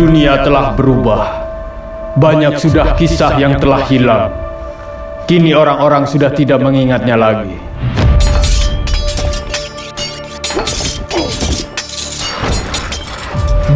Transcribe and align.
Dunia 0.00 0.40
telah 0.40 0.72
berubah. 0.72 1.22
Banyak 2.16 2.56
sudah 2.56 2.96
kisah 2.96 3.36
yang 3.36 3.60
telah 3.60 3.84
hilang. 3.84 4.32
Kini 5.28 5.52
orang-orang 5.52 6.08
sudah 6.08 6.32
tidak 6.32 6.56
mengingatnya 6.64 7.20
lagi. 7.20 7.52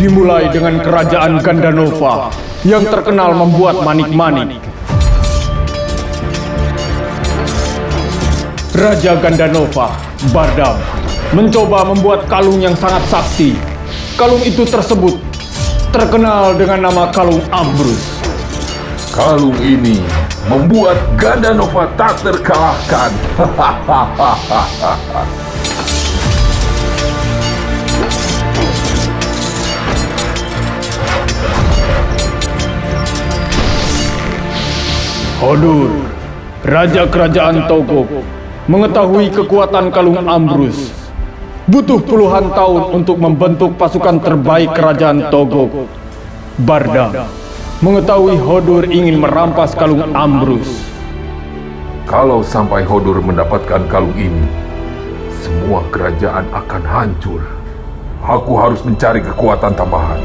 Dimulai 0.00 0.48
dengan 0.48 0.80
kerajaan 0.80 1.44
Gandanova 1.44 2.32
yang 2.64 2.88
terkenal 2.88 3.36
membuat 3.36 3.84
manik-manik. 3.84 4.64
Raja 8.72 9.12
Gandanova, 9.20 9.92
Bardam, 10.32 10.80
mencoba 11.36 11.84
membuat 11.84 12.24
kalung 12.32 12.64
yang 12.64 12.72
sangat 12.72 13.04
sakti. 13.12 13.52
Kalung 14.16 14.40
itu 14.40 14.64
tersebut 14.64 15.23
terkenal 15.94 16.58
dengan 16.58 16.90
nama 16.90 17.06
kalung 17.14 17.46
Ambrus. 17.54 18.18
Kalung 19.14 19.54
ini 19.62 20.02
membuat 20.50 20.98
Gandanova 21.14 21.86
tak 21.94 22.18
terkalahkan. 22.18 23.14
Hodur, 35.38 35.94
Raja 36.66 37.06
Kerajaan 37.06 37.70
Togo, 37.70 38.02
mengetahui 38.66 39.30
kekuatan 39.30 39.94
kalung 39.94 40.26
Ambrus. 40.26 41.03
Butuh 41.64 41.96
puluhan 42.04 42.52
tahun 42.52 42.92
untuk 42.92 43.16
membentuk 43.16 43.80
pasukan 43.80 44.20
terbaik 44.20 44.76
Kerajaan 44.76 45.32
Togo. 45.32 45.88
Barda, 46.60 47.24
mengetahui 47.80 48.36
Hodur 48.36 48.84
ingin 48.84 49.16
merampas 49.16 49.72
kalung 49.72 50.12
Ambrus. 50.12 50.84
Kalau 52.04 52.44
sampai 52.44 52.84
Hodur 52.84 53.16
mendapatkan 53.24 53.80
kalung 53.88 54.12
ini, 54.12 54.44
semua 55.40 55.80
kerajaan 55.88 56.44
akan 56.52 56.82
hancur. 56.84 57.40
Aku 58.20 58.60
harus 58.60 58.84
mencari 58.84 59.24
kekuatan 59.24 59.72
tambahan. 59.72 60.20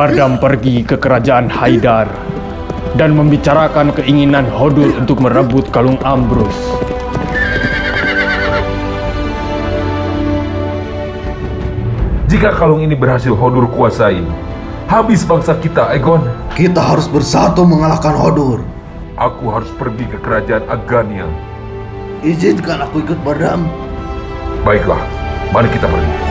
Bardam 0.00 0.40
pergi 0.40 0.80
ke 0.80 0.96
kerajaan 0.96 1.52
Haidar 1.52 2.08
dan 2.96 3.12
membicarakan 3.12 3.92
keinginan 3.92 4.48
Hodur 4.48 4.96
untuk 4.96 5.20
merebut 5.20 5.68
kalung 5.68 6.00
Ambrus. 6.00 6.56
Jika 12.32 12.56
kalung 12.56 12.80
ini 12.80 12.96
berhasil 12.96 13.36
Hodur 13.36 13.68
kuasai, 13.68 14.24
habis 14.88 15.20
bangsa 15.28 15.52
kita, 15.60 15.92
Egon. 15.92 16.24
Kita 16.56 16.80
harus 16.80 17.04
bersatu 17.04 17.68
mengalahkan 17.68 18.16
Hodur. 18.16 18.64
Aku 19.20 19.52
harus 19.52 19.68
pergi 19.76 20.08
ke 20.08 20.16
kerajaan 20.16 20.64
Agania. 20.72 21.28
Izinkan 22.24 22.88
aku 22.88 23.04
ikut 23.04 23.20
Bardam. 23.20 23.68
Baiklah, 24.64 25.04
mari 25.52 25.68
kita 25.68 25.84
pergi. 25.84 26.29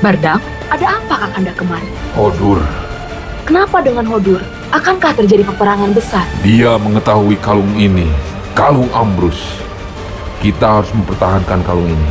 Bardam, 0.00 0.40
ada 0.72 0.96
apa 0.96 1.14
Kakanda 1.28 1.52
kemari? 1.52 1.84
Hodur, 2.16 2.56
Kenapa 3.44 3.84
dengan 3.84 4.08
Hodur? 4.08 4.40
Akankah 4.72 5.12
terjadi 5.12 5.44
peperangan 5.44 5.92
besar? 5.92 6.24
dia 6.40 6.78
mengetahui 6.80 7.36
kalung 7.44 7.68
ini, 7.76 8.08
kalung 8.56 8.88
Ambrus. 8.96 9.60
Kita 10.40 10.80
harus 10.80 10.88
mempertahankan 10.96 11.60
kalung 11.60 11.84
ini. 11.84 12.10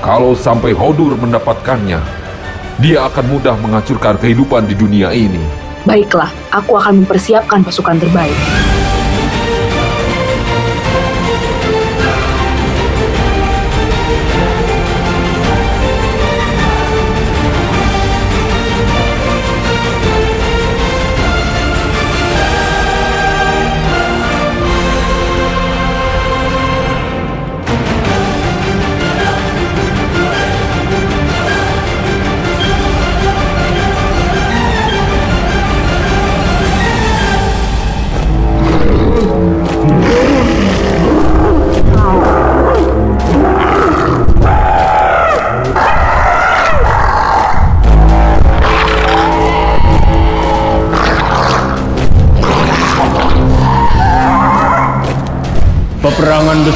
Kalau 0.00 0.32
sampai 0.32 0.72
Hodur 0.72 1.12
mendapatkannya, 1.20 2.00
dia 2.80 2.98
akan 3.04 3.24
mudah 3.28 3.60
menghancurkan 3.60 4.16
kehidupan 4.16 4.64
di 4.64 4.72
dunia 4.72 5.12
ini. 5.12 5.42
Baiklah, 5.84 6.32
aku 6.48 6.80
akan 6.80 7.04
mempersiapkan 7.04 7.60
pasukan 7.60 8.00
terbaik. 8.00 8.38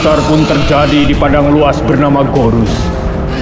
Besar 0.07 0.23
pun 0.31 0.39
terjadi 0.47 1.03
di 1.03 1.19
padang 1.19 1.51
luas 1.51 1.83
bernama 1.83 2.23
Gorus. 2.31 2.71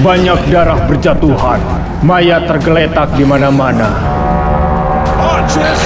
Banyak 0.01 0.49
darah 0.49 0.81
berjatuhan, 0.89 1.61
mayat 2.01 2.49
tergeletak 2.49 3.13
di 3.21 3.25
mana-mana. 3.29 3.93
Archers, 5.21 5.85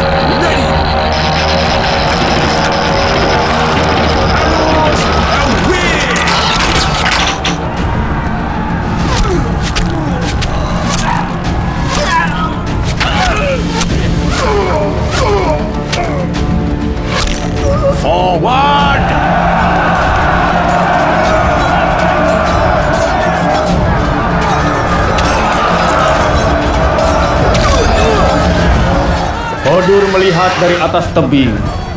melihat 30.38 30.62
dari 30.62 30.76
atas 30.79 31.11
tebing 31.19 31.50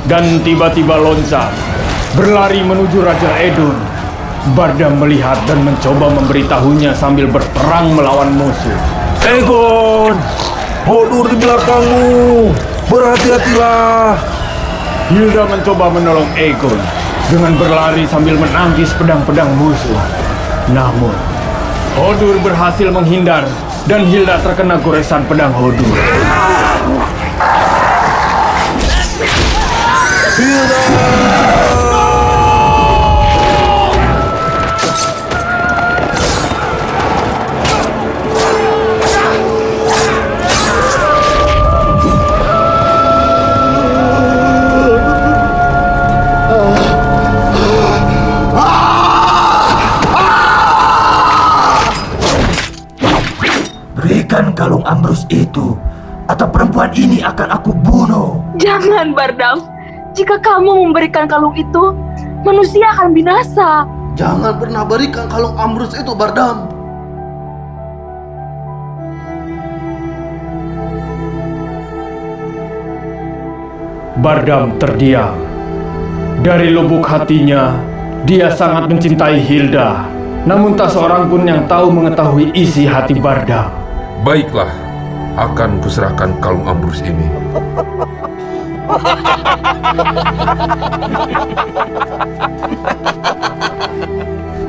dan 0.09 0.41
tiba-tiba 0.41 0.97
loncat, 0.97 1.53
berlari 2.17 2.65
menuju 2.65 3.05
Raja 3.05 3.37
Edun. 3.37 3.77
Bardam 4.57 4.97
melihat 4.97 5.37
dan 5.45 5.61
mencoba 5.61 6.09
memberitahunya 6.09 6.97
sambil 6.97 7.29
berperang 7.29 7.93
melawan 7.93 8.33
musuh. 8.33 8.73
Egon! 9.29 10.17
Hodur 10.89 11.29
di 11.29 11.37
belakangmu! 11.37 12.49
Berhati-hatilah! 12.89 14.17
Hilda 15.13 15.45
mencoba 15.45 15.93
menolong 15.93 16.25
Egon 16.33 16.81
dengan 17.29 17.53
berlari 17.61 18.09
sambil 18.09 18.41
menangkis 18.41 18.89
pedang-pedang 18.97 19.53
musuh. 19.53 20.01
Namun, 20.73 21.13
Hodur 21.93 22.41
berhasil 22.41 22.89
menghindar 22.89 23.45
dan 23.85 24.01
Hilda 24.09 24.41
terkena 24.41 24.81
goresan 24.81 25.29
pedang 25.29 25.53
Hodur. 25.53 25.93
Berikan 54.01 54.55
kalung 54.55 54.81
ambrus 54.87 55.27
itu, 55.29 55.77
atau 56.25 56.47
perempuan 56.49 56.89
ini 56.95 57.19
akan 57.21 57.47
aku 57.51 57.75
bunuh. 57.75 58.30
Jangan, 58.59 59.15
Bardam. 59.15 59.63
Jika 60.11 60.35
kamu 60.43 60.91
memberikan 60.91 61.23
kalung 61.23 61.55
itu, 61.55 61.95
manusia 62.43 62.91
akan 62.91 63.15
binasa. 63.15 63.87
Jangan 64.19 64.59
pernah 64.59 64.83
berikan 64.83 65.31
kalung 65.31 65.55
Ambrus 65.55 65.95
itu, 65.95 66.11
Bardam. 66.11 66.67
Bardam 74.19 74.75
terdiam. 74.77 75.33
Dari 76.43 76.75
lubuk 76.75 77.07
hatinya, 77.07 77.79
dia 78.27 78.51
sangat 78.51 78.91
mencintai 78.91 79.39
Hilda. 79.39 80.03
Namun 80.43 80.75
tak 80.75 80.91
seorang 80.91 81.31
pun 81.31 81.47
yang 81.47 81.63
tahu 81.71 81.87
mengetahui 81.87 82.51
isi 82.51 82.83
hati 82.83 83.15
Bardam. 83.15 83.71
Baiklah, 84.27 84.69
akan 85.39 85.79
kuserahkan 85.79 86.35
kalung 86.43 86.67
Ambrus 86.67 86.99
ini. 87.01 87.25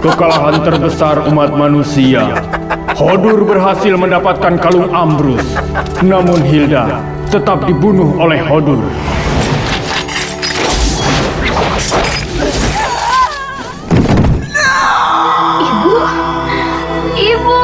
Kekalahan 0.02 0.62
terbesar 0.62 1.26
umat 1.26 1.50
manusia. 1.54 2.38
Hodur 2.94 3.42
berhasil 3.42 3.98
mendapatkan 3.98 4.58
kalung 4.62 4.94
Ambrus. 4.94 5.42
Namun 6.02 6.38
Hilda 6.46 7.02
tetap 7.34 7.66
dibunuh 7.66 8.14
oleh 8.18 8.38
Hodur. 8.46 8.82
Ibu, 15.62 15.94
ibu. 17.18 17.58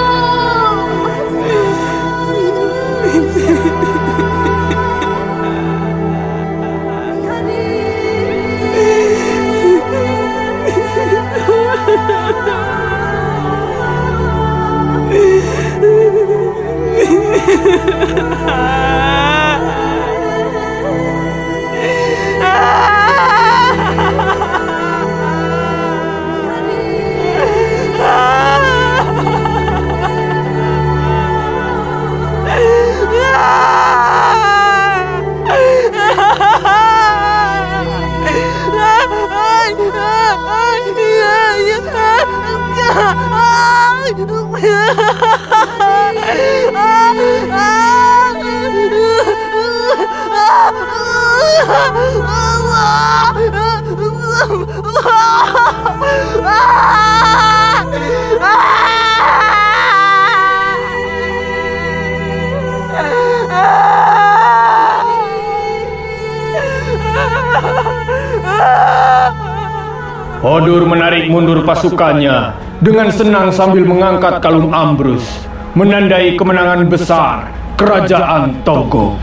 Hodur 70.39 70.87
menarik 70.87 71.29
mundur 71.29 71.67
pasukannya 71.67 72.68
dengan 72.79 73.11
senang 73.11 73.51
sambil 73.51 73.83
mengangkat 73.83 74.39
kalung 74.39 74.71
Ambrus, 74.71 75.27
menandai 75.75 76.39
kemenangan 76.39 76.87
besar 76.87 77.51
kerajaan 77.75 78.63
Togo. 78.63 79.19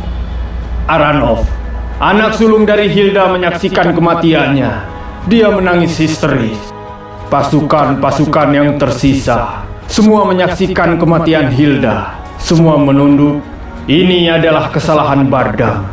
Aranov, 0.85 1.47
anak 1.97 2.35
sulung 2.35 2.67
dari 2.67 2.91
Hilda 2.91 3.31
menyaksikan 3.31 3.95
kematiannya. 3.95 4.71
Dia 5.25 5.49
menangis 5.49 5.97
histeris. 5.97 6.59
Pasukan-pasukan 7.25 8.49
yang 8.53 8.77
tersisa 8.77 9.65
semua 9.89 10.25
menyaksikan 10.29 10.97
kematian 11.01 11.49
Hilda. 11.49 12.13
Semua 12.37 12.77
menunduk. 12.77 13.41
Ini 13.85 14.37
adalah 14.37 14.69
kesalahan 14.69 15.29
Bardam. 15.29 15.85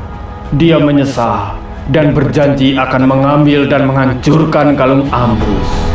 Dia 0.57 0.77
menyesal 0.81 1.57
dan 1.89 2.13
berjanji 2.13 2.77
akan 2.77 3.03
mengambil 3.09 3.69
dan 3.69 3.89
menghancurkan 3.89 4.77
kalung 4.77 5.09
Ambrus. 5.13 5.92